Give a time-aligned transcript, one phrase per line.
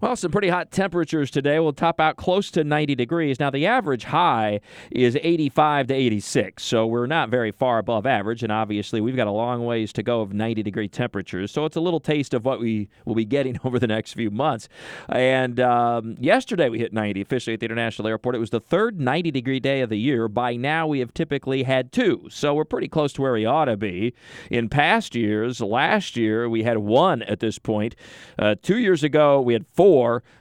[0.00, 1.58] Well, some pretty hot temperatures today.
[1.58, 3.40] We'll top out close to 90 degrees.
[3.40, 4.60] Now, the average high
[4.92, 8.44] is 85 to 86, so we're not very far above average.
[8.44, 11.50] And obviously, we've got a long ways to go of 90 degree temperatures.
[11.50, 14.30] So it's a little taste of what we will be getting over the next few
[14.30, 14.68] months.
[15.08, 18.36] And um, yesterday, we hit 90 officially at the International Airport.
[18.36, 20.28] It was the third 90 degree day of the year.
[20.28, 23.64] By now, we have typically had two, so we're pretty close to where we ought
[23.64, 24.14] to be.
[24.48, 27.96] In past years, last year, we had one at this point.
[28.38, 29.87] Uh, two years ago, we had four.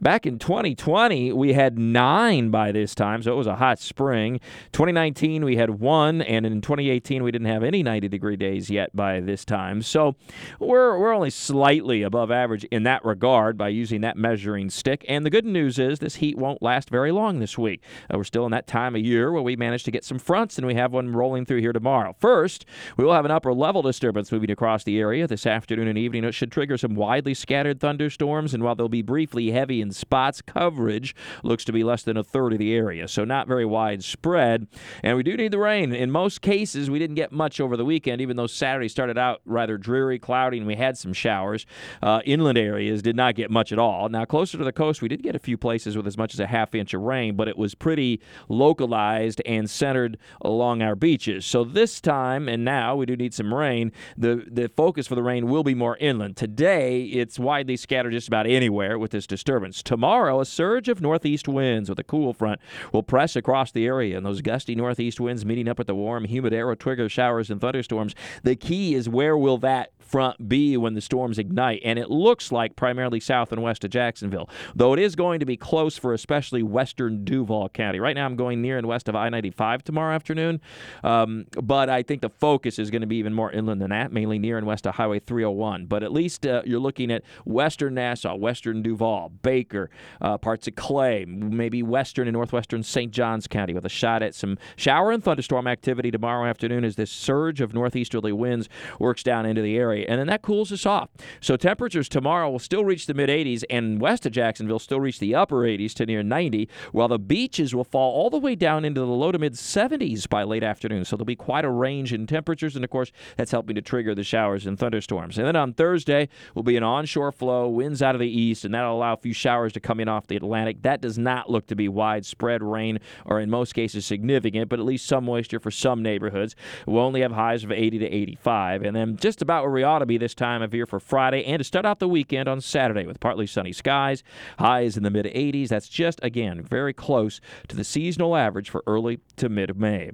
[0.00, 4.38] Back in 2020, we had nine by this time, so it was a hot spring.
[4.70, 8.94] 2019, we had one, and in 2018, we didn't have any 90 degree days yet
[8.94, 9.82] by this time.
[9.82, 10.14] So
[10.60, 15.04] we're, we're only slightly above average in that regard by using that measuring stick.
[15.08, 17.82] And the good news is this heat won't last very long this week.
[18.08, 20.58] Uh, we're still in that time of year where we managed to get some fronts,
[20.58, 22.14] and we have one rolling through here tomorrow.
[22.20, 22.66] First,
[22.96, 26.24] we will have an upper level disturbance moving across the area this afternoon and evening.
[26.24, 30.40] It should trigger some widely scattered thunderstorms, and while they'll be briefly heavy in spots,
[30.40, 34.66] coverage looks to be less than a third of the area, so not very widespread.
[35.02, 35.92] And we do need the rain.
[35.92, 39.42] In most cases, we didn't get much over the weekend, even though Saturday started out
[39.44, 41.66] rather dreary, cloudy, and we had some showers.
[42.02, 44.08] Uh, inland areas did not get much at all.
[44.08, 46.40] Now, closer to the coast, we did get a few places with as much as
[46.40, 51.44] a half inch of rain, but it was pretty localized and centered along our beaches.
[51.44, 53.92] So this time and now, we do need some rain.
[54.16, 56.38] The, the focus for the rain will be more inland.
[56.38, 59.82] Today, it's widely scattered just about anywhere with this disturbance.
[59.82, 62.60] Tomorrow, a surge of northeast winds with a cool front
[62.92, 66.24] will press across the area, and those gusty northeast winds meeting up with the warm,
[66.24, 68.14] humid air will trigger showers and thunderstorms.
[68.44, 72.50] The key is where will that front be when the storms ignite, and it looks
[72.50, 76.12] like primarily south and west of Jacksonville, though it is going to be close for
[76.14, 78.00] especially western Duval County.
[78.00, 80.60] Right now, I'm going near and west of I 95 tomorrow afternoon,
[81.04, 84.12] um, but I think the focus is going to be even more inland than that,
[84.12, 85.86] mainly near and west of Highway 301.
[85.86, 90.74] But at least uh, you're looking at western Nassau, western Duval, Baker, uh, parts of
[90.76, 93.12] Clay, maybe western and northwestern St.
[93.12, 97.10] Johns County, with a shot at some shower and thunderstorm activity tomorrow afternoon as this
[97.10, 98.68] surge of northeasterly winds
[98.98, 101.10] works down into the area and then that cools us off.
[101.40, 105.18] So temperatures tomorrow will still reach the mid 80s, and west of Jacksonville still reach
[105.18, 108.84] the upper 80s to near 90, while the beaches will fall all the way down
[108.84, 111.04] into the low to mid 70s by late afternoon.
[111.04, 114.14] So there'll be quite a range in temperatures, and of course, that's helping to trigger
[114.14, 115.38] the showers and thunderstorms.
[115.38, 118.74] And then on Thursday will be an onshore flow, winds out of the east, and
[118.74, 120.82] that'll allow a few showers to come in off the Atlantic.
[120.82, 124.84] That does not look to be widespread rain, or in most cases significant, but at
[124.84, 126.54] least some moisture for some neighborhoods.
[126.86, 129.98] We'll only have highs of 80 to 85, and then just about where we ought
[130.00, 132.60] to be this time of year for Friday and to start out the weekend on
[132.60, 134.22] Saturday with partly sunny skies,
[134.58, 135.68] highs in the mid 80s.
[135.68, 140.12] That's just, again, very close to the seasonal average for early to mid May.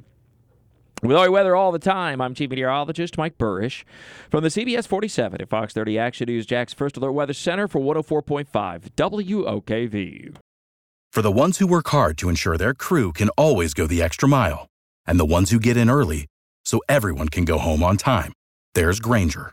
[1.02, 3.84] With our weather all the time, I'm Chief Meteorologist Mike Buresh
[4.30, 7.78] from the CBS 47 at Fox 30 Action News Jax First Alert Weather Center for
[7.78, 8.46] 104.5
[8.96, 10.36] WOKV.
[11.12, 14.28] For the ones who work hard to ensure their crew can always go the extra
[14.28, 14.66] mile,
[15.06, 16.26] and the ones who get in early
[16.64, 18.32] so everyone can go home on time,
[18.74, 19.52] there's Grainger